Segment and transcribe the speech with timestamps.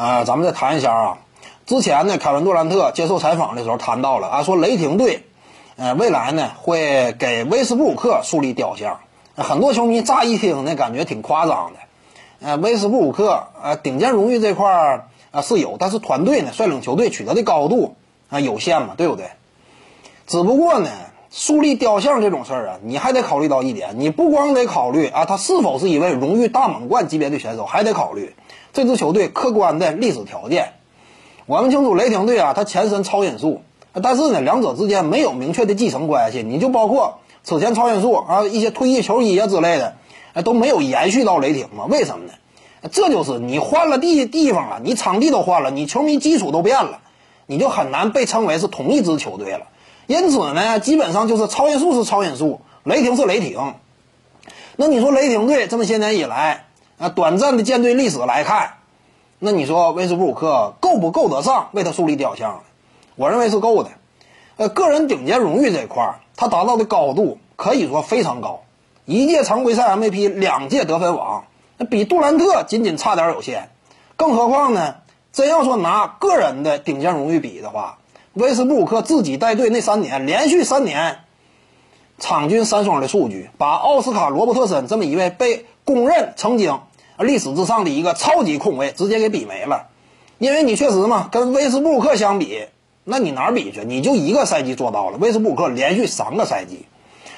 [0.00, 1.18] 啊，咱们再谈一下啊，
[1.66, 5.26] 之前呢，凯文杜兰特接受采访的时候谈到了啊，说雷霆队，
[5.76, 9.00] 呃，未来呢会给威斯布鲁克树立雕像。
[9.36, 11.80] 很多球迷乍一听呢，感觉挺夸张的。
[12.40, 17.94] 呃，威斯布鲁克呃顶尖荣誉这块儿啊是有，但是团队呢率领球队取得的高度
[18.30, 19.26] 啊有限嘛，对不对？
[20.26, 20.88] 只不过呢，
[21.30, 28.34] 树立雕像这种事儿啊，你还得考虑到一点，你不光得考虑啊他是否是一位荣誉大满贯级别的选手，还得考虑。
[28.72, 30.72] 这支球队客观的历史条件，
[31.46, 33.62] 我们清楚雷霆队啊，他前身超音速，
[34.02, 36.42] 但是呢，两者之间没有明确的继承关系。
[36.42, 39.94] 你就包括此前超音速啊一些退役球衣啊之类的，
[40.42, 41.84] 都没有延续到雷霆嘛？
[41.84, 42.32] 为什么呢？
[42.90, 46.98] 这就是你换了地地方了，你场地都换了，你球迷基础都变了，
[47.46, 49.66] 你就很难被称为是同一支球队了。
[50.10, 53.76] 因此呢，基本上就是超音速是超音速，雷霆是雷霆。
[54.74, 56.64] 那你说雷霆队这么些年以来？
[56.98, 58.78] 啊，短暂的舰队历史来看，
[59.38, 62.62] 那你说威斯布鲁克够不够得上为他树立雕像？
[63.14, 63.90] 我认为是够的。
[64.56, 68.62] 呃，个人顶尖荣誉这块，他达到的高度可以说非常高，
[69.04, 71.44] 一届常规赛 MVP，两届得分王，
[71.76, 73.70] 那比杜兰特仅仅差点有限。
[74.16, 74.96] 更何况呢，
[75.32, 77.98] 真要说拿个人的顶尖荣誉比的话，
[78.34, 81.18] 威斯布鲁克自己带队那三年，连续三年
[82.18, 86.80] 场均三双的数据，把奥斯卡罗伯特森这么一位被公认曾经。
[87.18, 89.88] 历史之上的一个超级控卫直接给比没了，
[90.38, 92.66] 因为你确实嘛，跟威斯布鲁克相比，
[93.04, 93.82] 那你哪儿比去？
[93.84, 96.86] 你就一个赛季做到了，威斯布鲁克连续三个赛季，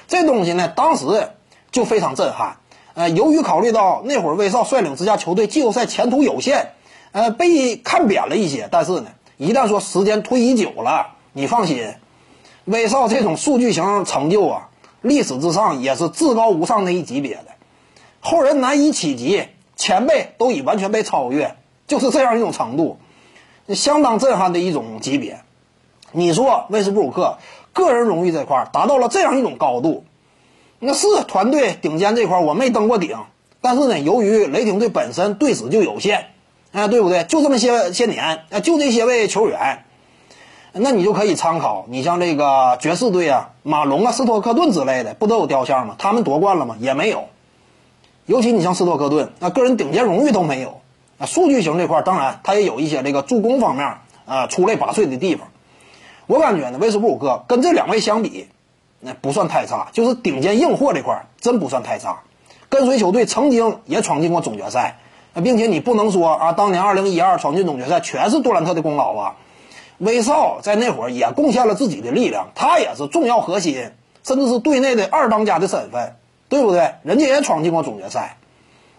[0.07, 1.31] 这东西呢，当时
[1.73, 2.59] 就非常震撼。
[2.95, 6.75] 呃，由于考虑到那会儿威少率领之下球队季后赛前途有限，
[7.11, 8.69] 呃，被看扁了一些。
[8.71, 9.07] 但是呢，
[9.43, 11.95] 一旦说时间推移久了，你放心，
[12.65, 14.69] 威少这种数据型成就啊，
[15.01, 17.47] 历史之上也是至高无上那一级别的，
[18.21, 19.49] 后人难以企及。
[19.75, 21.57] 前辈都已完全被超越，
[21.89, 22.99] 就是这样一种程度，
[23.71, 25.41] 相当震撼的一种级别。
[26.13, 27.39] 你说威斯布鲁克
[27.73, 30.05] 个人荣誉这块达到了这样一种高度，
[30.79, 33.17] 那是团队顶尖这块我没登过顶，
[33.61, 36.27] 但是呢，由于雷霆队本身队史就有限，
[36.73, 37.25] 哎，对不对？
[37.25, 39.85] 就这么些些年，啊，就这些位球员，
[40.73, 41.85] 那你就可以参考。
[41.89, 45.97] 你像这个爵士队啊，马龙啊，斯托克顿之类的，不都有雕像吗？
[45.99, 46.77] 他们夺冠了吗？
[46.81, 47.29] 也没有。
[48.25, 50.81] 尤其你像斯托克顿，那个人顶尖荣誉都没有，
[51.19, 55.49] 啊，数据型这块当然他也有一些这个助攻方面啊出类拔萃的地方。
[56.27, 58.49] 我感觉呢，威斯布鲁克跟这两位相比，
[59.01, 62.21] 那不算太差，就是顶尖硬货这块真不算太差。
[62.69, 65.01] 跟随球队曾经也闯进过总决赛，
[65.41, 69.37] 并且你不能说啊，当年二零一二闯进总决赛全是杜兰特的功劳啊。
[69.99, 73.91] 威少在那会儿也贡献了自己的力量，他也是重要核心，
[74.25, 76.17] 甚至是队内的二当家的身份。
[76.49, 76.97] 对不对？
[77.03, 78.37] 人家也闯进过总决赛，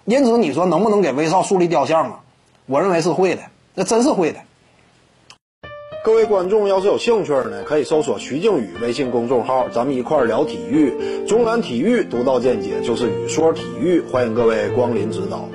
[0.06, 2.22] 因此你说能不能给威少树立雕像啊？
[2.66, 3.44] 我认为是会的，
[3.76, 4.40] 那真是会的。
[6.04, 11.24] 各位观众要是有兴趣呢，可以搜索徐静宇微信公众号，咱们一块儿聊体育。
[11.28, 15.48] 中南体育独到见解就是语说体育，欢迎各位光临指导。